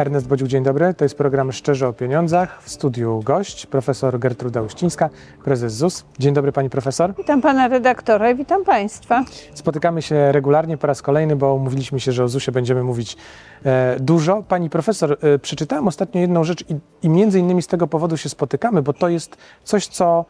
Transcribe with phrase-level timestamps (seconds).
[0.00, 0.94] Ernest Bodziuk, dzień dobry.
[0.94, 2.62] To jest program Szczerze o Pieniądzach.
[2.62, 5.10] W studiu gość, profesor Gertruda Uścińska,
[5.44, 6.04] prezes ZUS.
[6.18, 7.14] Dzień dobry pani profesor.
[7.18, 9.24] Witam pana redaktora i witam państwa.
[9.54, 13.16] Spotykamy się regularnie po raz kolejny, bo umówiliśmy się, że o ZUSie będziemy mówić
[13.64, 14.42] e, dużo.
[14.42, 18.28] Pani profesor, e, przeczytałem ostatnio jedną rzecz i, i między innymi z tego powodu się
[18.28, 20.24] spotykamy, bo to jest coś, co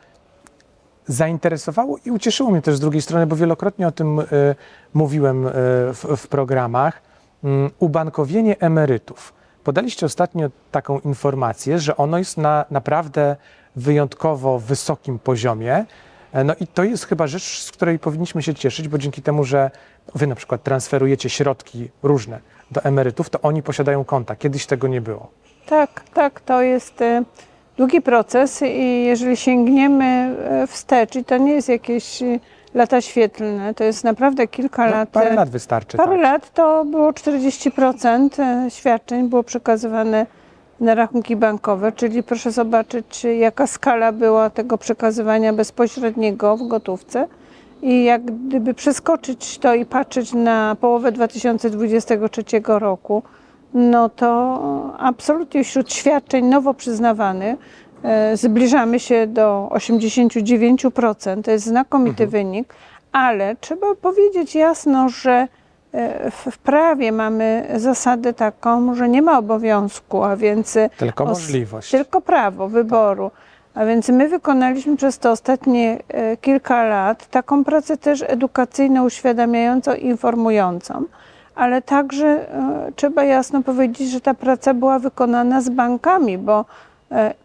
[1.06, 4.24] zainteresowało i ucieszyło mnie też z drugiej strony, bo wielokrotnie o tym y,
[4.95, 5.50] mówiłem y,
[5.92, 7.02] w, w, programach.
[7.45, 7.48] Y,
[7.78, 9.39] ubankowienie emerytów.
[9.64, 13.37] Podaliście ostatnio taką informację, że ono jest na naprawdę
[13.77, 15.84] wyjątkowo wysokim poziomie.
[16.32, 19.45] E, no i to jest chyba rzecz, z której powinniśmy się cieszyć, bo dzięki temu,
[19.45, 19.70] że
[20.15, 24.37] wy na przykład transferujecie środki różne do emerytów, to oni posiadają konta.
[24.37, 25.30] Kiedyś tego nie było.
[25.66, 26.95] Tak, tak, to jest
[27.77, 32.38] długi proces i jeżeli sięgniemy e, wstecz, i to nie jest jakieś e,
[32.74, 35.09] lata świetlne, to jest naprawdę kilka no, lat.
[35.09, 35.96] Parę lat wystarczy.
[35.96, 36.23] Parę tak.
[36.23, 38.29] lat to było 40%
[38.71, 40.27] świadczeń było przekazywane
[40.80, 47.29] na rachunki bankowe, czyli proszę zobaczyć, jaka skala była tego przekazywania bezpośredniego w gotówce.
[47.82, 53.23] I jak gdyby przeskoczyć to i patrzeć na połowę 2023 roku,
[53.74, 54.60] no to
[54.99, 57.59] absolutnie wśród świadczeń nowo przyznawanych e,
[58.34, 61.43] zbliżamy się do 89%.
[61.43, 62.30] To jest znakomity mhm.
[62.30, 62.74] wynik,
[63.12, 65.48] ale trzeba powiedzieć jasno, że
[65.93, 71.91] e, w prawie mamy zasadę taką, że nie ma obowiązku, a więc tylko możliwość.
[71.91, 73.31] Tylko prawo wyboru.
[73.75, 79.94] A więc my wykonaliśmy przez te ostatnie e, kilka lat taką pracę też edukacyjną, uświadamiającą,
[79.94, 81.04] informującą
[81.60, 86.65] ale także e, trzeba jasno powiedzieć, że ta praca była wykonana z bankami, bo e,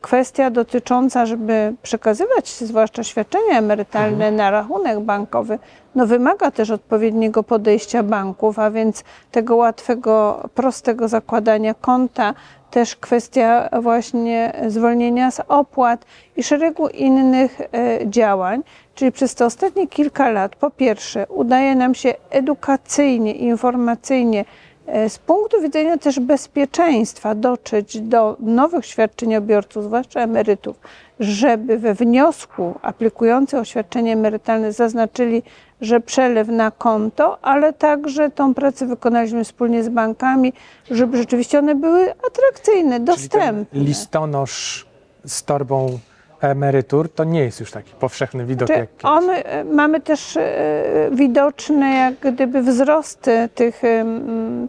[0.01, 4.35] kwestia dotycząca, żeby przekazywać zwłaszcza świadczenia emerytalne mhm.
[4.35, 5.59] na rachunek bankowy,
[5.95, 12.33] no wymaga też odpowiedniego podejścia banków, a więc tego łatwego, prostego zakładania konta,
[12.71, 16.05] też kwestia właśnie zwolnienia z opłat
[16.37, 18.63] i szeregu innych e, działań.
[18.95, 24.45] Czyli przez te ostatnie kilka lat, po pierwsze, udaje nam się edukacyjnie, informacyjnie, e,
[25.09, 30.75] z punktu widzenia też bezpieczeństwa, dotrzeć do nowych świadczeniobiorców, zwłaszcza emerytów,
[31.19, 35.43] żeby we wniosku aplikujący o świadczenie emerytalne zaznaczyli,
[35.81, 40.53] że przelew na konto, ale także tą pracę wykonaliśmy wspólnie z bankami,
[40.91, 43.65] żeby rzeczywiście one były atrakcyjne, dostępne.
[43.71, 44.85] Czyli listonosz
[45.25, 45.99] z torbą
[46.41, 49.05] emerytur to nie jest już taki powszechny widok jak kiedyś.
[49.05, 50.43] On, e, mamy też e,
[51.11, 53.81] widoczne jak gdyby wzrosty tych,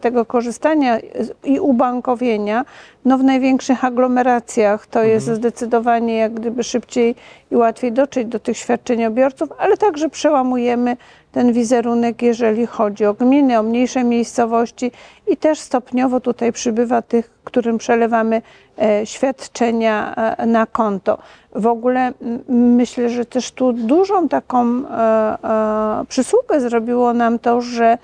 [0.00, 0.98] tego korzystania
[1.44, 2.64] i ubankowienia
[3.04, 4.86] no w największych aglomeracjach.
[4.86, 5.14] To mhm.
[5.14, 7.14] jest zdecydowanie jak gdyby szybciej
[7.50, 10.96] i łatwiej dotrzeć do tych świadczeniobiorców, ale także przełamujemy
[11.36, 14.90] ten wizerunek, jeżeli chodzi o gminy, o mniejsze miejscowości
[15.28, 18.42] i też stopniowo tutaj przybywa tych, którym przelewamy
[18.78, 21.18] e, świadczenia e, na konto.
[21.54, 22.12] W ogóle
[22.48, 27.98] myślę, że też tu dużą taką e, przysługę zrobiło nam to, że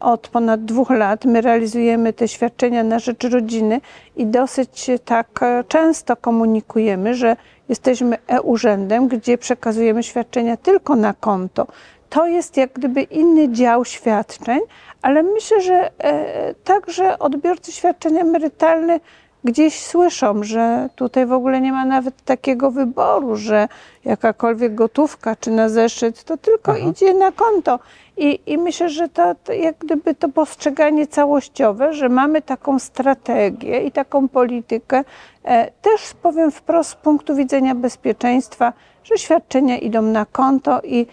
[0.00, 3.80] od ponad dwóch lat my realizujemy te świadczenia na rzecz rodziny
[4.16, 7.36] i dosyć tak często komunikujemy, że
[7.68, 11.66] jesteśmy e-urzędem, gdzie przekazujemy świadczenia tylko na konto
[12.08, 14.60] to jest jak gdyby inny dział świadczeń,
[15.02, 19.02] ale myślę, że e, także odbiorcy świadczeń emerytalnych
[19.44, 23.68] gdzieś słyszą, że tutaj w ogóle nie ma nawet takiego wyboru, że
[24.04, 26.80] jakakolwiek gotówka czy na zeszyt, to tylko Aha.
[26.90, 27.78] idzie na konto.
[28.16, 33.80] I, I myślę, że to, to jak gdyby to postrzeganie całościowe, że mamy taką strategię
[33.80, 35.04] i taką politykę,
[35.44, 38.72] e, też powiem wprost z punktu widzenia bezpieczeństwa,
[39.04, 41.06] że świadczenia idą na konto i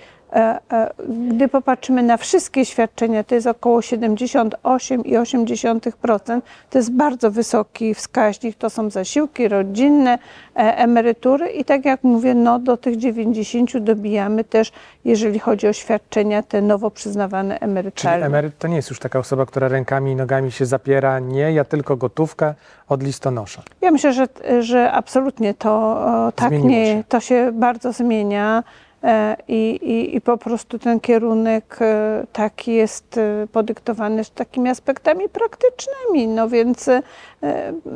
[1.10, 6.42] gdy popatrzymy na wszystkie świadczenia, to jest około 78,8%.
[6.70, 8.58] To jest bardzo wysoki wskaźnik.
[8.58, 10.20] To są zasiłki rodzinne,
[10.56, 14.72] e, emerytury i tak jak mówię, no do tych 90 dobijamy też,
[15.06, 18.18] jeżeli chodzi o świadczenia te nowo przyznawane emerytalne.
[18.18, 21.20] Czyli emeryt to nie jest już taka osoba, która rękami i nogami się zapiera.
[21.20, 22.54] Nie, ja tylko gotówkę
[22.90, 23.64] od listonosza.
[23.82, 24.28] Ja myślę, że,
[24.60, 25.96] że absolutnie to
[26.36, 27.04] tak nie, się.
[27.10, 28.64] to się bardzo zmienia.
[29.06, 35.30] E, I, i, I, po prostu ten kierunek e, taki jest e, podyktowany takimi aspektami
[35.30, 36.28] praktycznymi.
[36.28, 36.90] No więc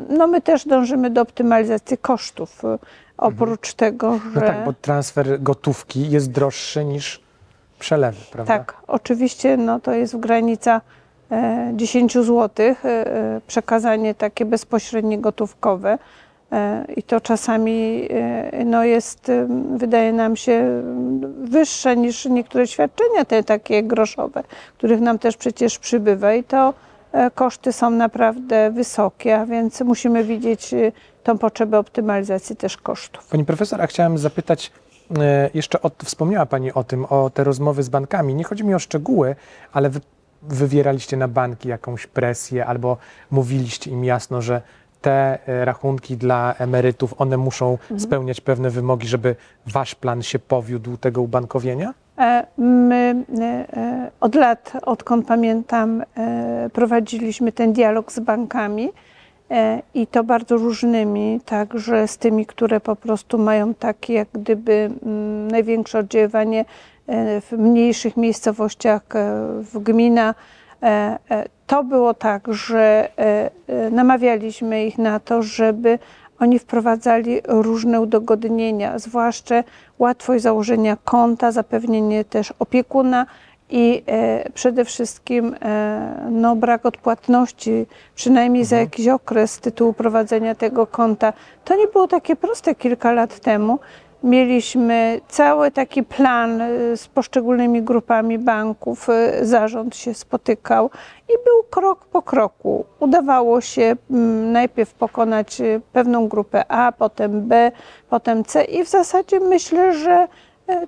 [0.10, 2.62] no my też dążymy do optymalizacji kosztów.
[3.18, 3.76] Oprócz mhm.
[3.76, 4.40] tego, że.
[4.40, 7.22] No tak, bo transfer gotówki jest droższy niż
[7.80, 8.58] przelewy, prawda?
[8.58, 10.82] Tak, oczywiście no to jest w granicach
[11.74, 12.50] 10 zł
[13.48, 15.98] przekazanie takie bezpośrednie gotówkowe.
[16.52, 19.48] E, I to czasami e, no jest, e,
[19.78, 20.84] wydaje nam się,
[21.44, 24.44] wyższe niż niektóre świadczenia te takie groszowe,
[24.78, 26.34] których nam też przecież przybywa.
[26.34, 26.74] I to
[27.36, 30.76] koszty są naprawdę wysokie, a więc musimy widzieć
[31.24, 33.28] tą potrzebę optymalizacji też kosztów.
[33.28, 34.72] Pani profesor, a chciałem zapytać,
[35.54, 38.36] jeszcze o, wspomniała Pani o tym, o te rozmowy z bankami.
[38.36, 39.36] Nie chodzi mi o szczegóły,
[39.74, 40.00] ale wy,
[40.42, 42.98] wywieraliście na banki jakąś presję albo
[43.32, 44.62] mówiliście im jasno, że
[45.02, 48.00] te e, rachunki dla emerytów, one muszą mhm.
[48.00, 49.36] spełniać pewne wymogi, żeby
[49.68, 51.94] Wasz plan się powiódł tego ubankowienia?
[52.18, 53.26] E, my
[54.20, 56.04] od lat, odkąd pamiętam,
[56.74, 58.90] prowadziliśmy ten dialog z bankami
[59.52, 64.74] E, i to bardzo różnymi, także z tymi, które po prostu mają takie jak gdyby
[64.74, 66.66] mm, największe oddziaływanie
[67.08, 69.18] e, w mniejszych miejscowościach, e,
[69.64, 70.36] w gminach.
[71.70, 73.10] To było tak, że
[73.92, 76.00] namawialiśmy ich na to, żeby
[76.40, 79.64] oni wprowadzali różne udogodnienia, zwłaszcza
[80.00, 83.26] łatwość założenia konta, zapewnienie też opiekuna,
[83.70, 88.70] i e, przede wszystkim e, no, brak odpłatności, przynajmniej mhm.
[88.70, 91.34] za jakiś okres z tytułu prowadzenia tego konta.
[91.66, 93.80] To nie było takie proste kilka lat temu.
[94.24, 99.08] Mieliśmy cały taki plan e, z poszczególnymi grupami banków,
[99.42, 100.90] zarząd się spotykał
[101.30, 102.86] i był krok po kroku.
[103.00, 103.96] Udawało się
[104.52, 105.62] najpierw pokonać
[105.94, 107.72] pewną grupę A, potem B,
[108.10, 110.28] potem C i w zasadzie myślę, że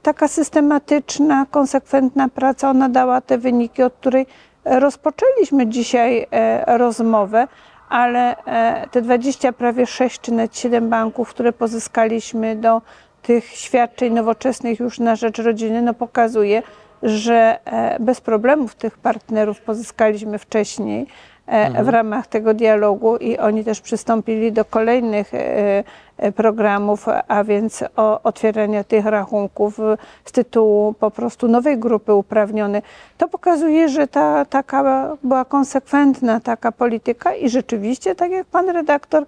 [0.02, 4.26] taka systematyczna, konsekwentna praca, ona dała te wyniki, od której
[4.66, 7.48] rozpoczęliśmy dzisiaj e, rozmowę,
[7.90, 12.82] ale e, te 20, prawie 6 czy nawet 7 banków, które pozyskaliśmy do
[13.22, 16.64] tych świadczeń nowoczesnych już na rzecz rodziny, no pokazuje,
[17.04, 17.60] że
[18.00, 21.08] bez problemów tych partnerów pozyskaliśmy wcześniej.
[21.52, 21.90] E, w mhm.
[21.90, 25.84] ramach tego dialogu i oni też przystąpili do kolejnych e,
[26.18, 29.80] e, programów, a więc o otwierania tych rachunków
[30.26, 32.82] z tytułu po prostu nowej grupy uprawnionej.
[33.18, 39.26] To pokazuje, że ta taka była konsekwentna taka polityka i rzeczywiście, tak jak pan redaktor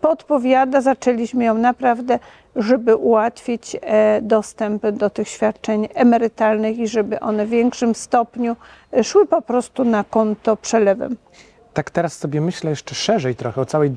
[0.00, 2.18] podpowiada, zaczęliśmy ją naprawdę,
[2.56, 3.76] żeby ułatwić
[4.22, 8.56] dostęp do tych świadczeń emerytalnych i żeby one w większym stopniu
[9.02, 11.16] szły po prostu na konto przelewem
[11.76, 13.90] tak teraz sobie myślę jeszcze szerzej trochę o całej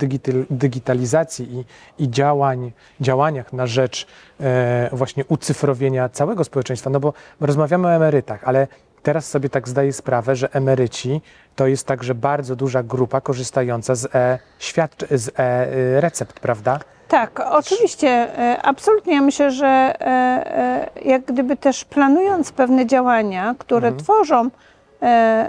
[0.52, 1.66] digitalizacji i,
[2.04, 2.72] i działań,
[3.02, 4.08] działaniach na rzecz
[4.40, 8.68] e, właśnie ucyfrowienia całego społeczeństwa, no bo rozmawiamy o emerytach, ale
[9.04, 11.22] teraz sobie tak zdaję sprawę, że emeryci
[11.56, 16.80] to jest także bardzo duża grupa korzystająca z e-świadcz, z e-recept, prawda?
[17.10, 19.14] Tak, oczywiście, e, absolutnie.
[19.14, 24.04] Ja myślę, że e, e, jak gdyby też planując pewne działania, które mhm.
[24.04, 24.50] tworzą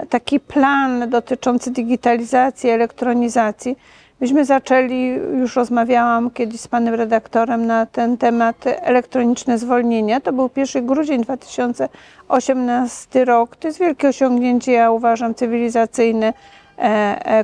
[0.09, 3.77] taki plan dotyczący digitalizacji, elektronizacji.
[4.21, 5.05] Myśmy zaczęli,
[5.39, 10.19] już rozmawiałam kiedyś z panem redaktorem na ten temat, elektroniczne zwolnienia.
[10.19, 13.55] To był 1 grudzień 2018 rok.
[13.55, 16.33] To jest wielkie osiągnięcie, ja uważam, cywilizacyjne,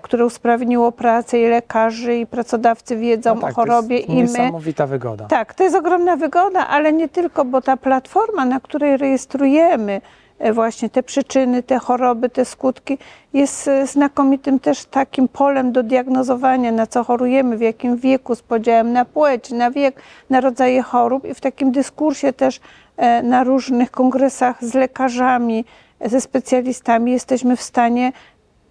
[0.02, 4.04] które usprawniło pracę i lekarzy, i pracodawcy wiedzą no tak, o chorobie.
[4.04, 5.26] To jest niesamowita wygoda.
[5.26, 10.02] Tak, to jest ogromna wygoda, ale nie tylko, bo ta platforma, na której rejestrujemy,
[10.40, 12.98] E, właśnie te przyczyny, te choroby, te skutki,
[13.34, 18.42] jest e, znakomitym też takim polem do diagnozowania, na co chorujemy, w jakim wieku, z
[18.42, 22.60] podziałem na płeć, na wiek, na rodzaje chorób i w takim dyskursie też
[22.98, 25.66] e, na różnych kongresach z lekarzami,
[26.06, 28.12] ze specjalistami jesteśmy w stanie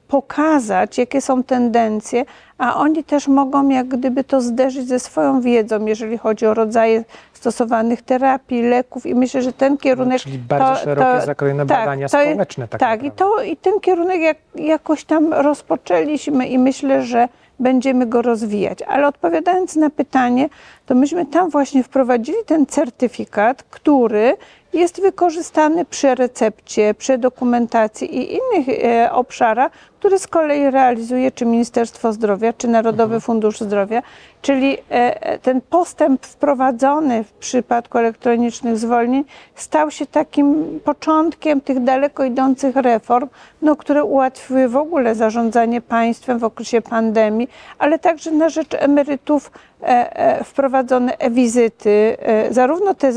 [0.09, 2.25] pokazać, jakie są tendencje,
[2.59, 7.05] a oni też mogą jak gdyby to zderzyć ze swoją wiedzą, jeżeli chodzi o rodzaje
[7.33, 10.13] stosowanych terapii, leków i myślę, że ten kierunek...
[10.13, 12.69] No, czyli bardzo to, szerokie to, zakrojone tak, badania społeczne.
[12.69, 18.07] Tak, tak i, to, i ten kierunek jak, jakoś tam rozpoczęliśmy i myślę, że będziemy
[18.07, 18.83] go rozwijać.
[18.83, 20.49] Ale odpowiadając na pytanie,
[20.87, 24.37] to myśmy tam właśnie wprowadzili ten certyfikat, który
[24.77, 31.47] jest wykorzystany przy recepcie, przy dokumentacji i innych e, obszarach, które z kolei realizuje czy
[31.47, 33.21] Ministerstwo Zdrowia, czy Narodowy mhm.
[33.21, 34.03] Fundusz Zdrowia.
[34.47, 39.25] Czyli e, e, ten postęp wprowadzony w przypadku elektronicznych zwolnień
[39.55, 43.29] stał się takim początkiem tych daleko idących reform,
[43.63, 47.49] no, które ułatwiły w ogóle zarządzanie państwem w okresie pandemii,
[47.79, 49.51] ale także na rzecz emerytów
[49.83, 52.17] E, wprowadzone e-wizyty,
[52.51, 53.13] zarówno te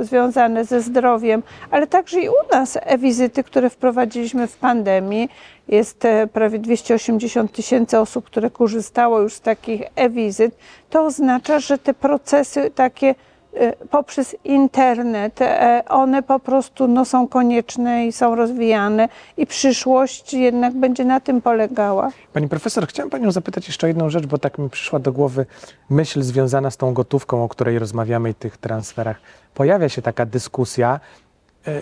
[0.00, 5.28] związane ze zdrowiem, ale także i u nas e-wizyty, które wprowadziliśmy w pandemii.
[5.68, 6.02] Jest
[6.32, 10.56] prawie 280 tysięcy osób, które korzystało już z takich e-wizyt.
[10.90, 13.14] To oznacza, że te procesy takie
[13.60, 20.34] Y, poprzez internet, e, one po prostu no, są konieczne i są rozwijane i przyszłość
[20.34, 22.10] jednak będzie na tym polegała.
[22.32, 25.46] Pani profesor, chciałem Panią zapytać jeszcze jedną rzecz, bo tak mi przyszła do głowy
[25.90, 29.20] myśl związana z tą gotówką, o której rozmawiamy i tych transferach.
[29.54, 31.23] Pojawia się taka dyskusja, e,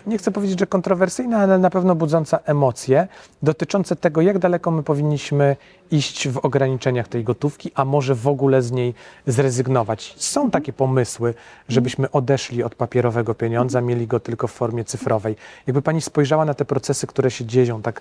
[0.06, 3.08] nie chcę powiedzieć, że kontrowersyjna, ale na pewno budząca emocje
[3.42, 5.56] dotyczące tego, jak daleko my powinniśmy
[5.90, 8.94] iść w ograniczeniach tej gotówki, a może w ogóle z niej
[9.26, 10.14] zrezygnować.
[10.16, 11.34] Są takie pomysły,
[11.68, 15.36] żebyśmy odeszli od papierowego pieniądza, mieli go tylko w formie cyfrowej.
[15.66, 18.00] Jakby pani spojrzała na te procesy, które się dzieją tak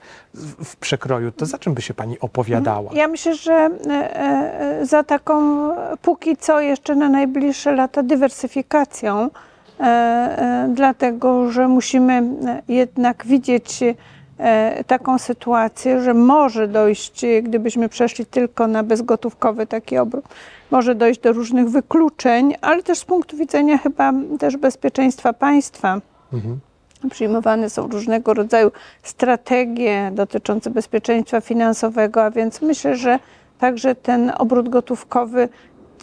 [0.64, 2.92] w przekroju, to za czym by się pani opowiadała?
[2.94, 5.70] Ja myślę, że e, e, za taką
[6.02, 9.51] póki co jeszcze na najbliższe lata dywersyfikacją, e, e,
[10.70, 13.84] dlatego że musimy e, jednak widzieć
[14.38, 20.26] e, taką sytuację, że może dojść, e, gdybyśmy przeszli tylko na bezgotówkowy taki obrót,
[20.72, 26.02] może dojść do różnych wykluczeń, ale też z punktu widzenia chyba też bezpieczeństwa państwa.
[26.34, 26.60] Mhm.
[27.12, 28.72] Przyjmowane są różnego rodzaju
[29.04, 33.20] strategie dotyczące bezpieczeństwa finansowego, a więc myślę, że
[33.60, 35.50] także ten obrót gotówkowy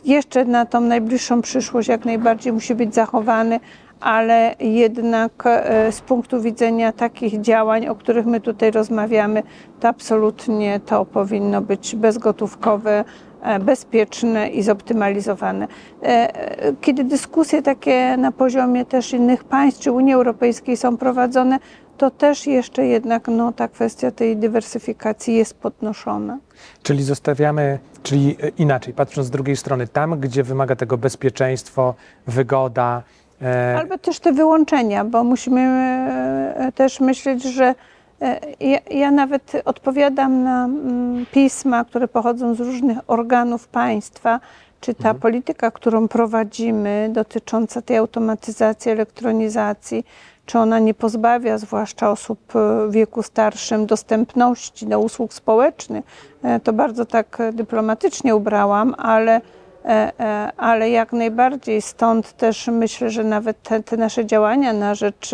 [0.05, 3.61] jeszcze na tą najbliższą przyszłość jak najbardziej musi być zachowany,
[4.01, 9.43] ale jednak e, z punktu widzenia takich działań, o których my tutaj rozmawiamy,
[9.81, 13.05] to absolutnie to powinno być bezgotówkowe,
[13.43, 15.69] e, bezpieczne i zoptymalizowane.
[16.03, 16.33] E,
[16.81, 21.59] Kiedy dyskusje takie na poziomie też innych państw czy Unii Europejskiej są prowadzone,
[21.99, 26.39] to też jeszcze jednak no, ta kwestia tej dywersyfikacji jest podnoszona.
[26.83, 31.95] Czyli zostawiamy, czyli e, inaczej, patrząc z drugiej strony, tam, gdzie wymaga tego bezpieczeństwo,
[32.27, 33.03] wygoda,
[33.43, 37.75] e, Albo też te wyłączenia, bo musimy e, też myśleć, że
[38.23, 44.41] e, ja, ja nawet odpowiadam na mm, pisma, które pochodzą z różnych organów państwa,
[44.81, 50.05] czy ta polityka, którą prowadzimy dotycząca tej automatyzacji, elektronizacji,
[50.49, 56.05] czy ona nie pozbawia zwłaszcza osób e, w wieku starszym dostępności do usług społecznych.
[56.43, 59.41] E, To bardzo tak dyplomatycznie ubrałam, ale
[59.85, 65.31] E, ale jak najbardziej stąd też myślę, że nawet te, te nasze działania na rzecz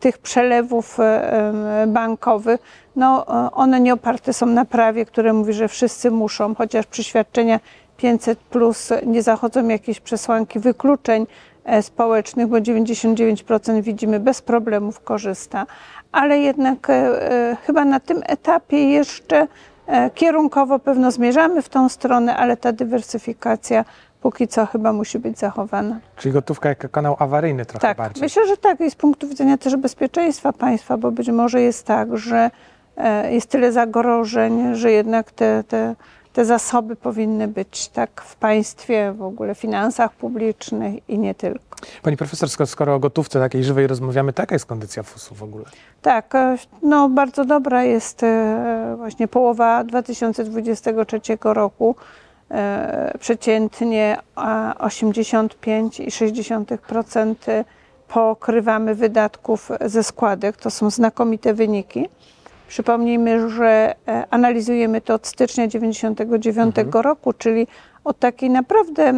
[0.00, 0.98] tych przelewów
[1.86, 2.60] bankowych,
[2.96, 7.60] no one nie oparte są na prawie, które mówi, że wszyscy muszą, chociaż przy świadczeniach
[7.96, 11.26] 500 plus nie zachodzą jakieś przesłanki wykluczeń
[11.82, 15.66] społecznych, bo 99% widzimy bez problemów korzysta,
[16.12, 16.92] ale jednak e,
[17.32, 19.46] e, chyba na tym etapie jeszcze
[19.86, 23.84] E, Kierunkowo pewno zmierzamy w tą stronę, ale ta dywersyfikacja
[24.20, 26.00] póki co chyba musi być zachowana.
[26.16, 28.22] czyli gotówka jako kanał awaryjny trochę Tak, bardziej.
[28.22, 32.16] myślę, że tak i z punktu widzenia też bezpieczeństwa państwa, bo być może jest tak,
[32.16, 32.50] że
[32.96, 35.94] e, jest tyle zagrożeń, że jednak te, te,
[36.32, 41.76] te zasoby powinny być tak w państwie, w ogóle finansach publicznych i nie tylko.
[42.02, 45.64] Pani profesor, skoro, o gotówce takiej żywej rozmawiamy, to jaka jest kondycja FUS-u w ogóle?
[46.02, 51.96] Tak, e, no bardzo dobra jest e, właśnie połowa 2023 roku.
[52.50, 57.64] E, Przeciętnie a 85,6%
[58.08, 60.56] pokrywamy wydatków ze składek.
[60.56, 62.08] To są znakomite wyniki.
[62.72, 67.66] Przypomnijmy, że e, analizujemy to od stycznia 1999 roku, czyli
[68.04, 69.12] od takiej naprawdę e,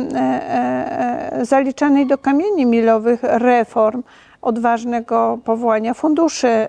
[1.32, 4.02] e, zaliczanej do kamieni milowych reform,
[4.42, 6.68] odważnego powołania funduszy,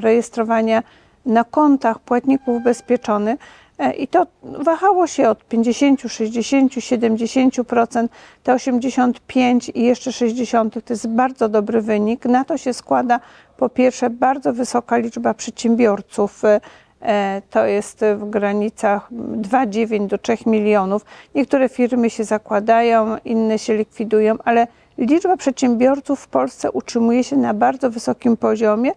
[0.00, 0.82] rejestrowania
[1.26, 3.40] na kontach płatników ubezpieczonych.
[3.78, 8.08] E, I to wahało się od 50, 60, 70%,
[8.42, 12.26] te 85 i jeszcze 60 to jest bardzo dobry wynik.
[12.26, 13.20] Na to się składa
[13.56, 16.42] po pierwsze bardzo wysoka liczba przedsiębiorców.
[17.02, 21.04] e, To jest w granicach 2,9 do 3 milionów.
[21.34, 24.66] Niektóre firmy się zakładają, inne się likwidują, ale
[24.98, 28.92] liczba przedsiębiorców w Polsce utrzymuje się na bardzo wysokim poziomie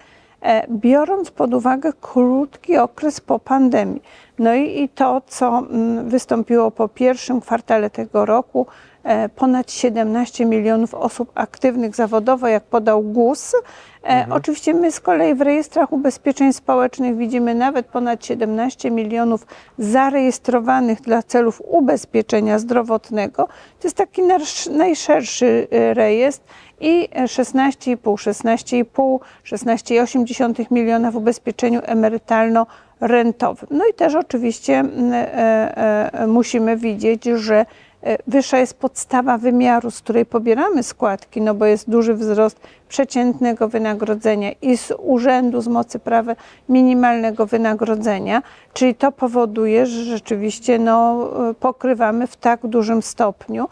[0.70, 4.02] biorąc pod uwagę krótki okres po pandemii.
[4.40, 8.68] No i, i to, co mm, wystąpiło po pierwszym kwartale tego roku,
[9.04, 13.56] e, ponad 17 milionów osób aktywnych zawodowo, jak podał GUS.
[14.04, 21.02] E, Oczywiście my z kolei w rejestrach ubezpieczeń społecznych widzimy nawet ponad 17 milionów zarejestrowanych
[21.02, 23.48] dla celów ubezpieczenia zdrowotnego.
[23.80, 26.46] To jest taki nasz, najszerszy e, rejestr
[26.80, 33.68] i 16,5, 16,5, 16,8 miliona w ubezpieczeniu emerytalno-rentowym.
[33.72, 37.66] No i też oczywiście mm, e, e, musimy widzieć, że
[38.04, 43.68] e, wyższa jest podstawa wymiaru, z której pobieramy składki, no bo jest duży wzrost przeciętnego
[43.68, 46.36] wynagrodzenia i z urzędu, z mocy prawa
[46.70, 48.42] minimalnego wynagrodzenia,
[48.74, 53.68] czyli to powoduje, że rzeczywiście no, e, pokrywamy w tak dużym stopniu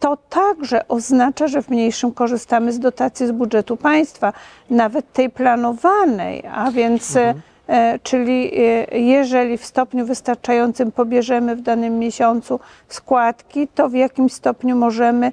[0.00, 4.32] to także oznacza, że w mniejszym korzystamy z dotacji z budżetu państwa,
[4.70, 11.98] nawet tej planowanej, a więc, e, czyli e, jeżeli w stopniu wystarczającym pobierzemy w danym
[11.98, 15.32] miesiącu składki, to w jakim stopniu możemy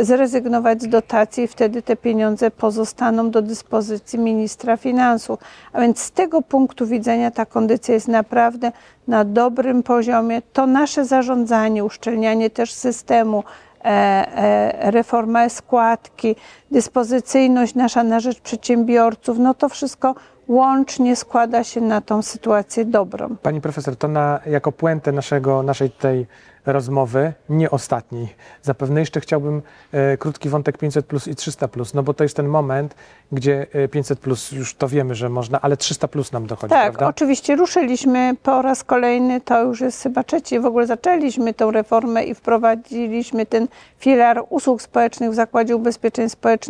[0.00, 5.38] zrezygnować z dotacji i wtedy te pieniądze pozostaną do dyspozycji ministra finansów.
[5.72, 8.72] A więc z tego punktu widzenia ta kondycja jest naprawdę
[9.08, 10.42] na dobrym poziomie.
[10.52, 13.44] To nasze zarządzanie, uszczelnianie też systemu,
[13.84, 16.36] e, e, reforma składki,
[16.74, 20.14] dyspozycyjność nasza na rzecz przedsiębiorców, no to wszystko
[20.48, 23.36] łącznie składa się na tą sytuację dobrą.
[23.42, 26.26] Pani profesor, to na, jako puentę naszego, naszej tej
[26.66, 28.28] rozmowy, nie ostatniej.
[28.62, 29.62] Zapewne jeszcze chciałbym
[29.92, 32.94] e, krótki wątek 500 plus i 300 plus, no bo to jest ten moment,
[33.32, 36.92] gdzie e, 500 plus już to wiemy, że można, ale 300 plus nam dochodzi, Tak,
[36.92, 37.06] prawda?
[37.06, 42.24] oczywiście ruszyliśmy po raz kolejny, to już jest chyba trzeci, w ogóle zaczęliśmy tę reformę
[42.24, 46.63] i wprowadziliśmy ten filar usług społecznych w Zakładzie Ubezpieczeń Społecznych,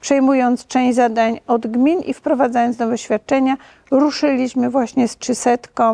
[0.00, 3.56] przejmując część zadań od gmin i wprowadzając nowe świadczenia.
[3.90, 5.92] Ruszyliśmy właśnie z 300,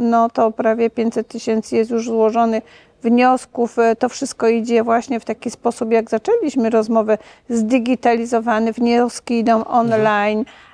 [0.00, 2.64] no to prawie 500 tysięcy jest już złożonych
[3.02, 3.76] wniosków.
[3.98, 8.72] To wszystko idzie właśnie w taki sposób, jak zaczęliśmy rozmowę, zdigitalizowane.
[8.72, 10.40] Wnioski idą online.
[10.40, 10.67] E,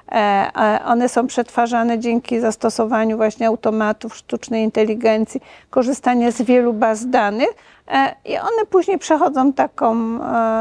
[0.86, 7.48] One są przetwarzane dzięki zastosowaniu właśnie automatów, sztucznej inteligencji, korzystania z wielu baz danych
[7.88, 9.94] e, i one później przechodzą taką,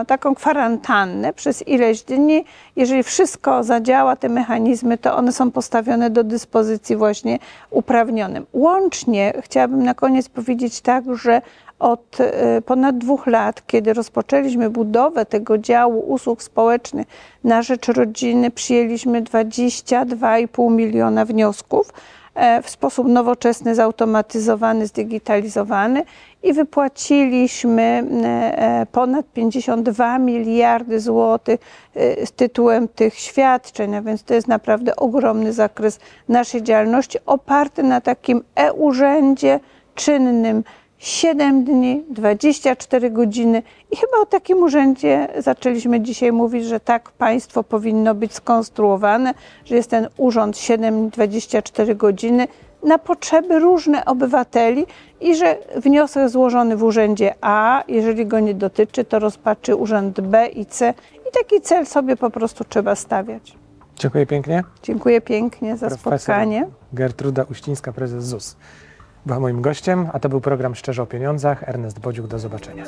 [0.01, 2.45] e, taką kwarantannę przez ileś dni.
[2.75, 8.45] Jeżeli wszystko zadziała, te mechanizmy, to one są postawione do dyspozycji właśnie uprawnionym.
[8.53, 11.41] Łącznie chciałabym na koniec powiedzieć tak, że
[11.83, 17.07] od e, ponad dwóch lat, kiedy rozpoczęliśmy budowę tego działu usług społecznych
[17.43, 21.93] na rzecz rodziny, przyjęliśmy 22,5 miliona wniosków
[22.35, 26.03] e, w sposób nowoczesny, zautomatyzowany, zdigitalizowany
[26.43, 31.59] i wypłaciliśmy e, ponad 52 miliardy złotych
[31.95, 35.99] e, z tytułem tych świadczeń, a więc to jest naprawdę ogromny zakres
[36.29, 39.59] naszej działalności oparty na takim e-urzędzie
[39.95, 40.63] czynnym
[41.03, 47.63] 7 dni, 24 godziny i chyba o takim urzędzie zaczęliśmy dzisiaj mówić, że tak państwo
[47.63, 49.33] powinno być skonstruowane,
[49.65, 52.47] że jest ten urząd 7 24 godziny
[52.83, 54.85] na potrzeby różne obywateli
[55.21, 60.47] i że wniosek złożony w urzędzie A, jeżeli go nie dotyczy, to rozpatrzy urząd B
[60.47, 60.93] i C
[61.29, 63.57] i taki cel sobie po prostu trzeba stawiać.
[63.95, 64.63] Dziękuję pięknie.
[64.83, 66.67] Dziękuję pięknie za Profesor spotkanie.
[66.93, 68.55] Gertruda Uścińska, prezes ZUS,
[69.25, 71.69] była moim gościem, a to był program Szczerze o Pieniądzach.
[71.69, 72.83] Ernest Bodziuk, do zobaczenia.